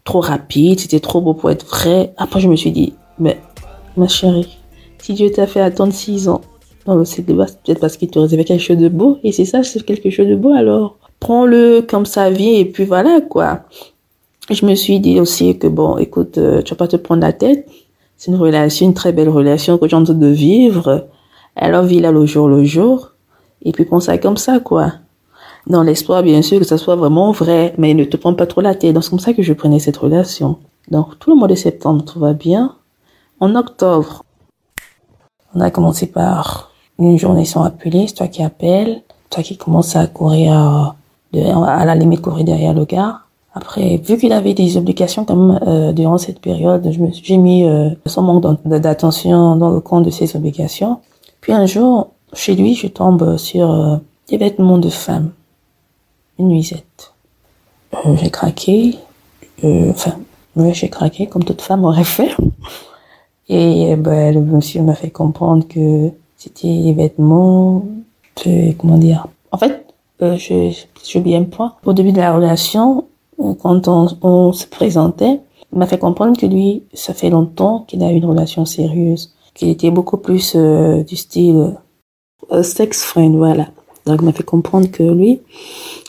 [0.04, 2.12] trop rapide, c'était trop beau pour être vrai.
[2.18, 3.40] Après, je me suis dit, mais
[3.96, 4.58] ma chérie,
[4.98, 6.42] si Dieu t'a fait attendre six ans,
[7.04, 9.18] c'est peut-être parce qu'il te réservait quelque chose de beau.
[9.24, 10.96] Et c'est ça, c'est quelque chose de beau alors.
[11.20, 13.62] Prends-le comme ça vient et puis voilà quoi.
[14.50, 17.34] Je me suis dit aussi que bon, écoute, euh, tu vas pas te prendre la
[17.34, 17.68] tête.
[18.16, 21.08] C'est une relation, une très belle relation que tu es en train de vivre.
[21.54, 23.12] Alors vis-la le jour le jour.
[23.62, 24.92] Et puis prends ça comme ça quoi.
[25.66, 28.62] Dans l'espoir bien sûr que ça soit vraiment vrai, mais ne te prends pas trop
[28.62, 28.94] la tête.
[28.94, 30.56] Donc c'est comme ça que je prenais cette relation.
[30.90, 32.74] Donc tout le mois de septembre, tout va bien.
[33.40, 34.24] En octobre,
[35.54, 39.94] on a commencé par une journée sans appeler, c'est toi qui appelles, toi qui commences
[39.94, 40.94] à courir,
[41.34, 43.20] euh, à la limite courir derrière le gars.
[43.54, 48.22] Après, vu qu'il avait des obligations comme euh, durant cette période, j'ai mis euh, son
[48.22, 51.00] manque d'attention dans le compte de ses obligations.
[51.40, 53.96] Puis un jour, chez lui, je tombe sur euh,
[54.28, 55.32] des vêtements de femme,
[56.38, 57.14] une nuisette.
[57.94, 58.98] Euh, j'ai craqué,
[59.64, 60.12] enfin,
[60.54, 62.30] oui, j'ai craqué comme toute femme aurait fait.
[63.48, 67.82] Et ben, le monsieur m'a fait comprendre que c'était les vêtements,
[68.44, 69.26] de, comment dire?
[69.50, 69.86] En fait,
[70.22, 70.72] euh, je,
[71.04, 71.74] je bien point.
[71.84, 73.06] Au début de la relation,
[73.38, 75.40] quand on, on se présentait,
[75.72, 79.68] il m'a fait comprendre que lui, ça fait longtemps qu'il a une relation sérieuse, qu'il
[79.68, 81.74] était beaucoup plus euh, du style
[82.50, 83.68] euh, sex friend, voilà.
[84.06, 85.40] Donc il m'a fait comprendre que lui,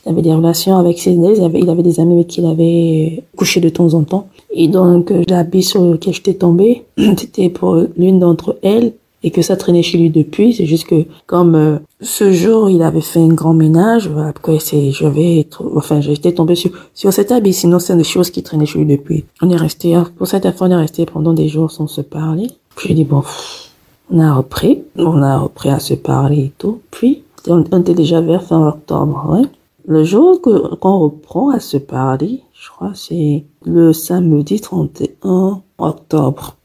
[0.06, 2.48] il avait des relations avec ses il avait, il avait des amis avec qui il
[2.48, 4.28] avait couché de temps en temps.
[4.52, 6.86] Et donc l'habit sur lequel j'étais tombée,
[7.18, 10.54] c'était pour l'une d'entre elles et que ça traînait chez lui depuis.
[10.54, 14.92] C'est juste que comme euh, ce jour il avait fait un grand ménage, pourquoi c'est,
[14.92, 17.54] j'avais, enfin j'étais tombée sur sur cet habit.
[17.54, 19.26] Sinon c'est des choses qui traînaient chez lui depuis.
[19.42, 22.02] On est resté hein, pour cette fois on est resté pendant des jours sans se
[22.02, 22.48] parler.
[22.76, 23.24] Puis j'ai dit bon,
[24.12, 26.82] on a repris, on a repris à se parler et tout.
[26.92, 29.46] Puis on, était déjà vers fin octobre, ouais.
[29.86, 36.56] Le jour qu'on reprend à se parler, je crois c'est le samedi 31 octobre.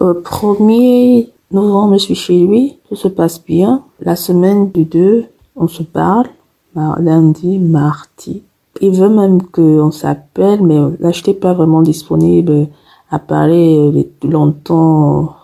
[0.00, 3.82] 1er novembre, je suis chez lui, tout se passe bien.
[4.00, 5.24] La semaine du 2,
[5.56, 6.26] on se parle,
[6.74, 8.42] lundi, mardi.
[8.80, 12.68] Il veut même qu'on s'appelle, mais là, je pas vraiment disponible
[13.10, 15.36] à parler longtemps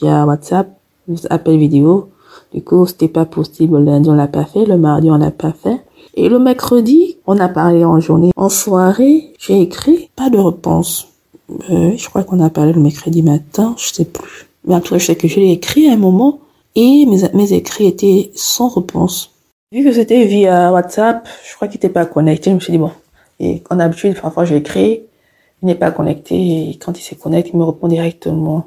[0.00, 0.68] via WhatsApp,
[1.30, 2.10] appel vidéo.
[2.54, 3.78] Du coup, c'était pas possible.
[3.78, 4.64] Lundi, on l'a pas fait.
[4.64, 5.80] Le mardi, on l'a pas fait.
[6.14, 8.30] Et le mercredi, on a parlé en journée.
[8.36, 11.08] En soirée, j'ai écrit pas de réponse.
[11.70, 14.48] Euh, je crois qu'on a parlé le mercredi matin, je sais plus.
[14.64, 16.40] Mais en tout cas, je sais que je l'ai écrit à un moment
[16.74, 19.32] et mes, mes écrits étaient sans réponse.
[19.72, 22.50] Vu que c'était via WhatsApp, je crois qu'il n'était pas connecté.
[22.50, 22.92] Je me suis dit, bon,
[23.40, 25.02] et en habitude, parfois j'écris,
[25.62, 26.34] il n'est pas connecté
[26.70, 28.66] et quand il s'est connecté, il me répond directement.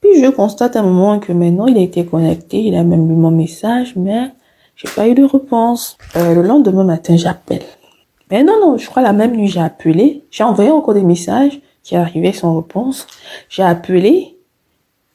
[0.00, 3.08] Puis je constate à un moment que maintenant il a été connecté, il a même
[3.08, 4.32] lu mon message, mais
[4.76, 5.96] J'ai pas eu de réponse.
[6.16, 7.62] Euh, le lendemain matin, j'appelle.
[8.30, 10.24] Mais non, non, je crois la même nuit, j'ai appelé.
[10.30, 13.06] J'ai envoyé encore des messages qui arrivaient sans réponse.
[13.48, 14.36] J'ai appelé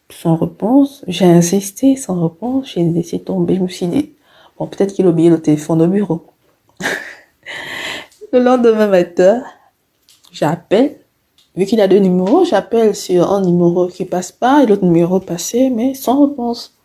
[0.09, 1.03] sans réponse.
[1.07, 2.71] J'ai insisté sans réponse.
[2.73, 3.55] J'ai laissé tomber.
[3.55, 4.13] Je me suis dit,
[4.57, 6.25] bon, peut-être qu'il a oublié le téléphone au bureau.
[8.31, 9.43] le lendemain matin,
[10.31, 10.95] j'appelle.
[11.55, 15.19] Vu qu'il a deux numéros, j'appelle sur un numéro qui passe pas et l'autre numéro
[15.19, 16.78] passé, mais sans réponse.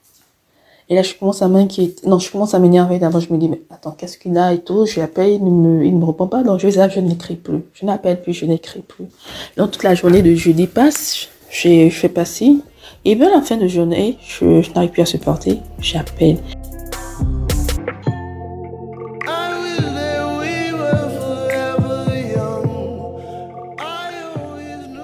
[0.91, 2.07] Et là, je commence à m'inquiéter.
[2.07, 2.99] Non, je commence à m'énerver.
[2.99, 4.85] D'abord, je me dis, mais attends, qu'est-ce qu'il a et tout?
[4.85, 6.43] Je l'appelle, il ne me, il me répond pas.
[6.43, 7.63] Donc, je zappe, je n'écris plus.
[7.73, 9.07] Je n'appelle plus, je n'écris plus.
[9.57, 11.29] Donc, toute la journée de jeudi passe.
[11.49, 12.57] Je, je fais passer.
[13.07, 15.61] Et bien, à la fin de journée, je, je n'arrive plus à supporter.
[15.79, 16.37] J'appelle.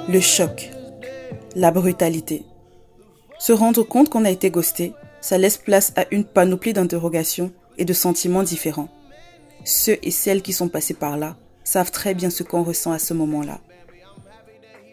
[0.08, 0.70] Le choc.
[1.56, 2.42] La brutalité.
[3.38, 7.84] Se rendre compte qu'on a été ghosté, ça laisse place à une panoplie d'interrogations et
[7.84, 8.88] de sentiments différents.
[9.64, 12.98] Ceux et celles qui sont passés par là savent très bien ce qu'on ressent à
[12.98, 13.58] ce moment-là.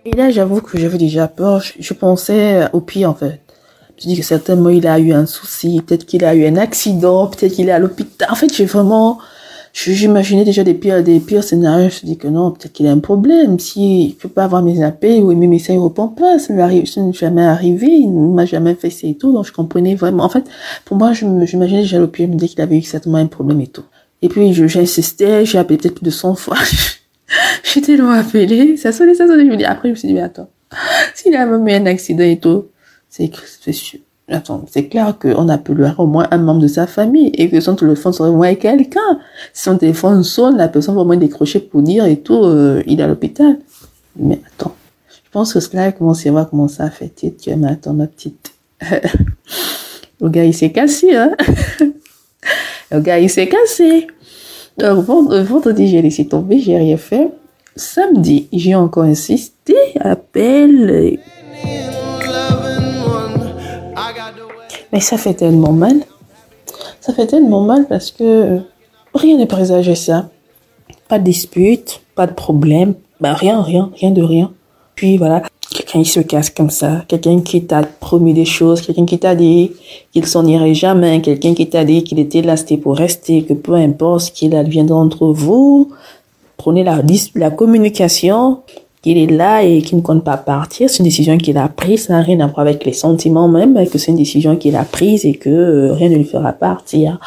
[0.06, 1.62] Et là, j'avoue que j'avais déjà peur.
[1.80, 3.42] Je, pensais au pire, en fait.
[3.98, 5.82] Je dis que certainement, il a eu un souci.
[5.82, 7.28] Peut-être qu'il a eu un accident.
[7.28, 8.30] Peut-être qu'il est à l'hôpital.
[8.32, 9.20] En fait, j'ai vraiment...
[9.80, 11.90] J'imaginais déjà des pires, des pires scénarios.
[11.92, 13.60] Je me dis que non, peut-être qu'il a un problème.
[13.60, 16.40] S'il peut pas avoir mes appels ou mes messages, répond pas.
[16.40, 17.86] Ça ne n'est jamais arrivé.
[17.86, 19.32] Il ne m'a jamais fait ça et tout.
[19.32, 20.24] Donc, je comprenais vraiment.
[20.24, 20.46] En fait,
[20.84, 22.26] pour moi, j'imaginais déjà le pire.
[22.26, 23.86] Je me disais qu'il avait eu certainement un problème et tout.
[24.24, 25.46] Et puis, j'insistais.
[25.46, 26.58] J'ai appelé peut-être plus de 100 fois.
[27.64, 28.78] J'étais loin appelé.
[28.78, 29.46] Ça sonnait, ça sonnait.
[29.46, 30.50] Je me dis, après, je me suis dit, mais attends.
[31.14, 32.66] S'il a même eu un accident et tout,
[33.10, 33.32] c'est
[33.72, 34.00] sûr.
[34.68, 38.12] C'est clair qu'on appellerait au moins un membre de sa famille et que son téléphone
[38.12, 39.20] serait au moins quelqu'un.
[39.54, 42.84] Si son téléphone sonne, la personne va au moins décrocher pour dire et tout, euh,
[42.88, 43.58] il est à l'hôpital.
[44.18, 44.76] Mais attends,
[45.10, 48.08] je pense que cela mon cerveau a commencé à faire titre que, mais attends, ma
[48.08, 48.52] petite.
[50.20, 51.32] Le gars, il s'est cassé, hein.
[52.92, 54.08] Le gars, il s'est cassé.
[54.78, 57.30] Donc, vend- vendredi, j'ai laissé tomber, j'ai rien fait.
[57.76, 61.18] Samedi, j'ai encore insisté, appel.
[64.98, 65.98] Et- ça fait tellement mal.
[67.02, 68.60] Ça fait tellement mal parce que
[69.14, 70.30] rien ne présageait ça.
[71.08, 74.52] Pas de dispute, pas de problème, bah rien, rien, rien de rien.
[74.96, 79.06] Puis voilà, quelqu'un il se casse comme ça, quelqu'un qui t'a promis des choses, quelqu'un
[79.06, 79.72] qui t'a dit
[80.12, 83.54] qu'il s'en irait jamais, quelqu'un qui t'a dit qu'il était là, c'était pour rester, que
[83.54, 85.92] peu importe ce qu'il adviendra entre vous,
[86.58, 87.02] prenez la,
[87.36, 88.60] la communication,
[89.02, 90.90] qu'il est là et qu'il ne compte pas partir.
[90.90, 93.74] C'est une décision qu'il a prise, ça n'a rien à voir avec les sentiments même,
[93.74, 96.54] mais que c'est une décision qu'il a prise et que euh, rien ne lui fera
[96.54, 97.20] partir.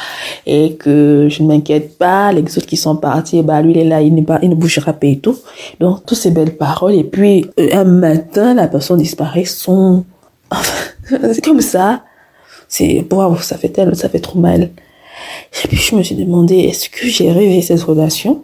[0.46, 3.84] Et que je ne m'inquiète pas, les autres qui sont partis, bah lui il est
[3.84, 5.38] là, il pas, il ne bougera pas et tout.
[5.78, 6.94] Donc, toutes ces belles paroles.
[6.94, 10.04] Et puis, euh, un matin, la personne disparaît, son...
[11.08, 12.02] c'est comme ça.
[12.68, 14.70] C'est, waouh, ça fait tellement, ça fait trop mal.
[15.64, 18.42] Et puis, je me suis demandé, est-ce que j'ai rêvé cette relation?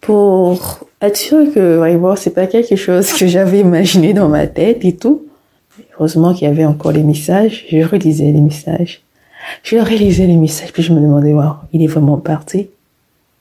[0.00, 0.80] pour
[1.14, 5.22] sûr que vraiment c'est pas quelque chose que j'avais imaginé dans ma tête et tout.
[5.94, 9.02] Heureusement qu'il y avait encore les messages, je relisais les messages.
[9.62, 12.68] Je relisais les messages, puis je me demandais, waouh, il est vraiment parti.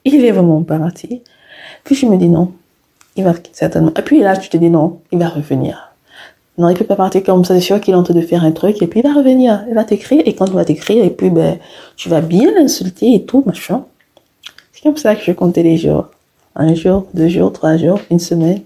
[0.05, 1.21] Il est vraiment parti.
[1.83, 2.53] Puis je me dis non,
[3.17, 3.91] il va certainement.
[3.97, 5.91] Et puis là, tu te dis non, il va revenir.
[6.57, 8.43] Non, il peut pas partir comme ça, c'est sûr qu'il est en train de faire
[8.43, 11.03] un truc, et puis il va revenir, il va t'écrire, et quand il va t'écrire,
[11.03, 11.57] et puis ben,
[11.95, 13.83] tu vas bien l'insulter et tout, machin.
[14.73, 16.07] C'est comme ça que je comptais les jours
[16.55, 18.61] un jour, deux jours, trois jours, une semaine.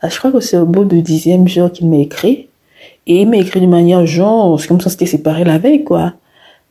[0.00, 2.48] Ah, je crois que c'est au bout du dixième jour qu'il m'a écrit.
[3.06, 5.84] Et il m'a écrit de manière genre, c'est comme si on s'était séparés la veille,
[5.84, 6.12] quoi.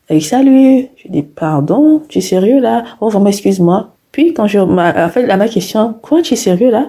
[0.08, 2.84] Et salut, je dis pardon, tu es sérieux là?
[3.00, 3.90] Oh, vraiment, excuse-moi.
[4.12, 6.88] Puis quand je, ma, en fait, à ma question, quoi, tu es sérieux là?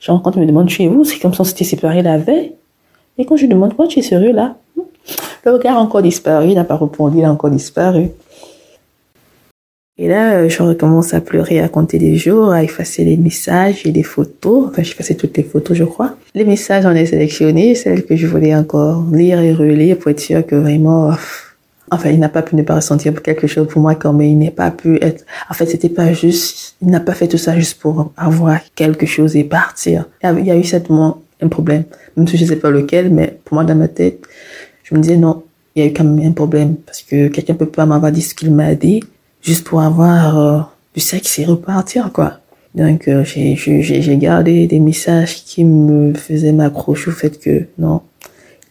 [0.00, 1.04] Genre, quand il me demande, tu es où?
[1.04, 2.52] C'est comme si on s'était séparés la veille.
[3.18, 4.56] Et quand je demande, quoi, tu es sérieux là?
[5.44, 8.10] Le gars a encore disparu, il n'a pas répondu, il a encore disparu.
[10.02, 13.86] Et là, euh, je recommence à pleurer, à compter des jours, à effacer les messages
[13.86, 14.66] et les photos.
[14.68, 16.16] Enfin, j'ai effacé toutes les photos, je crois.
[16.34, 20.18] Les messages, j'en ai sélectionné, celles que je voulais encore lire et relire pour être
[20.18, 21.12] sûr que vraiment,
[21.92, 24.26] enfin, il n'a pas pu ne pas ressentir quelque chose pour moi quand même.
[24.26, 27.38] Il n'a pas pu être, en fait, c'était pas juste, il n'a pas fait tout
[27.38, 30.06] ça juste pour avoir quelque chose et partir.
[30.24, 31.84] Il y a, eu certainement un problème.
[32.16, 34.24] Même si je sais pas lequel, mais pour moi, dans ma tête,
[34.82, 35.44] je me disais non,
[35.76, 38.20] il y a eu quand même un problème parce que quelqu'un peut pas m'avoir dit
[38.20, 39.04] ce qu'il m'a dit
[39.42, 40.60] juste pour avoir euh,
[40.94, 42.38] du sexe et repartir quoi.
[42.74, 48.00] Donc euh, j'ai gardé des messages qui me faisaient m'accrocher au fait que non,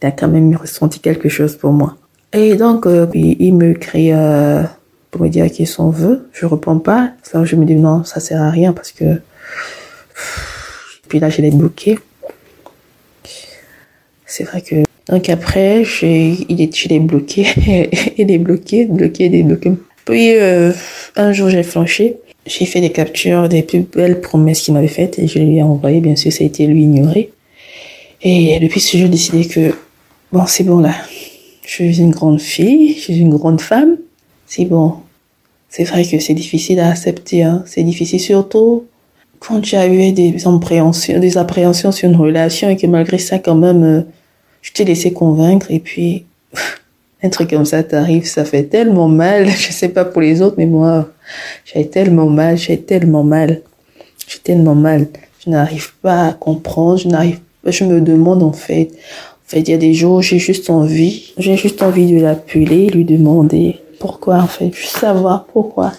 [0.01, 1.97] il a quand même ressenti quelque chose pour moi.
[2.33, 4.63] Et donc euh, il, me crie euh,
[5.11, 7.11] pour me dire qu'il s'en veut, je réponds pas.
[7.33, 9.21] Alors je me dis non, ça sert à rien parce que
[11.07, 11.99] puis là je l'ai bloqué.
[14.25, 17.45] C'est vrai que donc après, j'ai, il est, je l'ai bloqué,
[18.17, 19.73] il est bloqué, bloqué, débloqué.
[20.05, 20.71] Puis euh,
[21.15, 22.17] un jour j'ai flanché.
[22.45, 25.63] J'ai fait des captures des plus belles promesses qu'il m'avait faites et je lui ai
[25.63, 26.01] envoyé.
[26.01, 27.31] Bien sûr, ça a été lui ignoré.
[28.23, 29.75] Et depuis ce jour, j'ai décidé que
[30.31, 30.95] bon, c'est bon là.
[31.65, 33.97] Je suis une grande fille, je suis une grande femme.
[34.47, 34.95] C'est bon.
[35.69, 37.43] C'est vrai que c'est difficile à accepter.
[37.43, 37.63] Hein.
[37.67, 38.85] C'est difficile surtout
[39.41, 43.39] quand tu as eu des appréhensions, des appréhensions sur une relation et que malgré ça,
[43.39, 44.01] quand même, euh,
[44.61, 46.25] je t'ai laissé convaincre et puis
[47.23, 49.47] un truc comme ça t'arrive, ça fait tellement mal.
[49.49, 51.09] Je sais pas pour les autres, mais moi,
[51.65, 53.61] j'ai tellement mal, j'ai tellement mal,
[54.27, 55.07] j'ai tellement mal.
[55.43, 58.89] Je n'arrive pas à comprendre, je n'arrive pas, je me demande en fait.
[58.91, 62.89] En fait, il y a des jours, j'ai juste envie, j'ai juste envie de l'appeler,
[62.89, 65.91] lui demander pourquoi en fait, juste savoir pourquoi,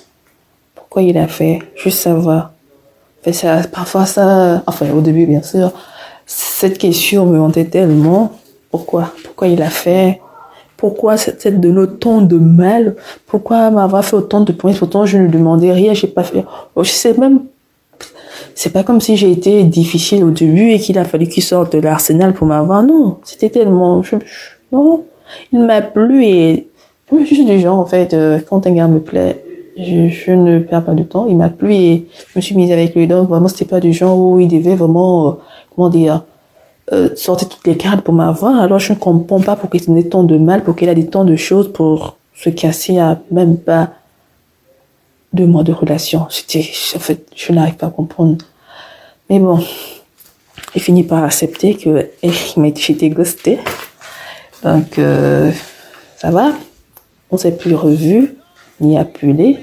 [0.74, 2.52] pourquoi il a fait, juste savoir.
[3.20, 5.72] En fait, ça, parfois ça, enfin au début bien sûr,
[6.26, 8.32] cette question me hantait tellement.
[8.70, 10.18] Pourquoi, pourquoi il a fait,
[10.82, 12.96] pourquoi cette de autant de mal?
[13.28, 16.44] Pourquoi m'avoir fait autant de promesses Pourtant, je ne demandais rien, j'ai pas fait.
[16.74, 17.42] Oh, je sais même.
[18.56, 21.76] C'est pas comme si j'ai été difficile au début et qu'il a fallu qu'il sorte
[21.76, 22.82] de l'arsenal pour m'avoir.
[22.82, 24.02] Non, c'était tellement.
[24.72, 25.04] non,
[25.52, 26.66] il m'a plu et
[27.12, 29.44] je suis du genre en fait euh, quand un gars me plaît,
[29.78, 31.26] je, je, ne perds pas de temps.
[31.28, 33.06] Il m'a plu et je me suis mise avec lui.
[33.06, 35.32] Donc vraiment, c'était pas du genre où il devait vraiment, euh,
[35.76, 36.24] comment dire,
[36.90, 38.60] euh, toutes les cartes pour m'avoir.
[38.60, 41.06] Alors je ne comprends pas pour qu'il ait tant de mal, pour qu'il a des
[41.06, 43.90] tant de choses pour se casser à même pas
[45.32, 46.22] deux mois de relation.
[46.22, 48.44] En fait, je n'arrive pas à comprendre.
[49.30, 49.64] Mais bon,
[50.74, 53.58] j'ai fini par accepter que j'étais ghosté.
[54.62, 55.50] Donc, euh,
[56.16, 56.52] ça va.
[57.30, 58.34] On s'est plus revu,
[58.80, 59.58] ni appelé.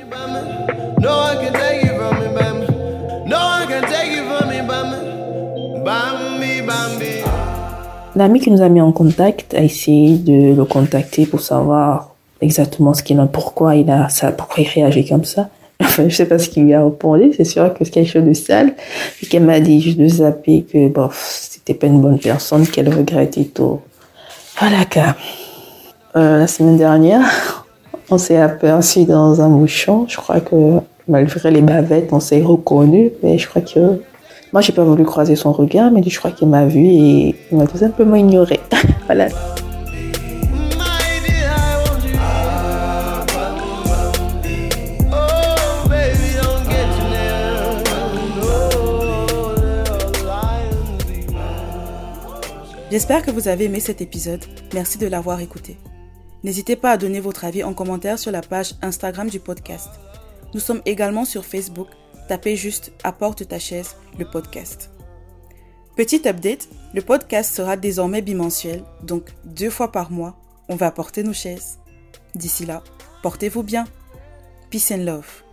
[8.20, 12.94] L'ami qui nous a mis en contact a essayé de le contacter pour savoir exactement
[12.94, 15.48] ce qu'il a, pourquoi il a ça, pourquoi il réagit comme ça.
[15.82, 18.26] Enfin, je sais pas ce qu'il lui a répondu, c'est sûr que c'est quelque chose
[18.26, 18.74] de sale.
[19.24, 22.94] Et qu'elle m'a dit juste de zapper que, bon, c'était pas une bonne personne, qu'elle
[22.94, 23.80] regrettait tout.
[24.60, 25.16] Voilà, car,
[26.18, 27.66] euh, la semaine dernière,
[28.12, 30.06] on s'est aperçu dans un bouchon.
[30.10, 34.02] Je crois que, malgré les bavettes, on s'est reconnus, mais je crois que
[34.52, 37.58] moi, j'ai pas voulu croiser son regard, mais je crois qu'il m'a vu et il
[37.58, 38.60] m'a tout simplement ignoré.
[39.06, 39.28] voilà.
[52.92, 54.44] J'espère que vous avez aimé cet épisode.
[54.74, 55.78] Merci de l'avoir écouté.
[56.44, 59.90] N'hésitez pas à donner votre avis en commentaire sur la page Instagram du podcast.
[60.56, 61.90] Nous sommes également sur Facebook
[62.30, 64.92] tapez juste Apporte ta chaise, le podcast.
[65.98, 70.38] Petit update, le podcast sera désormais bimensuel, donc deux fois par mois,
[70.70, 71.80] on va apporter nos chaises.
[72.36, 72.84] D'ici là,
[73.24, 73.86] portez-vous bien.
[74.70, 75.49] Peace and love.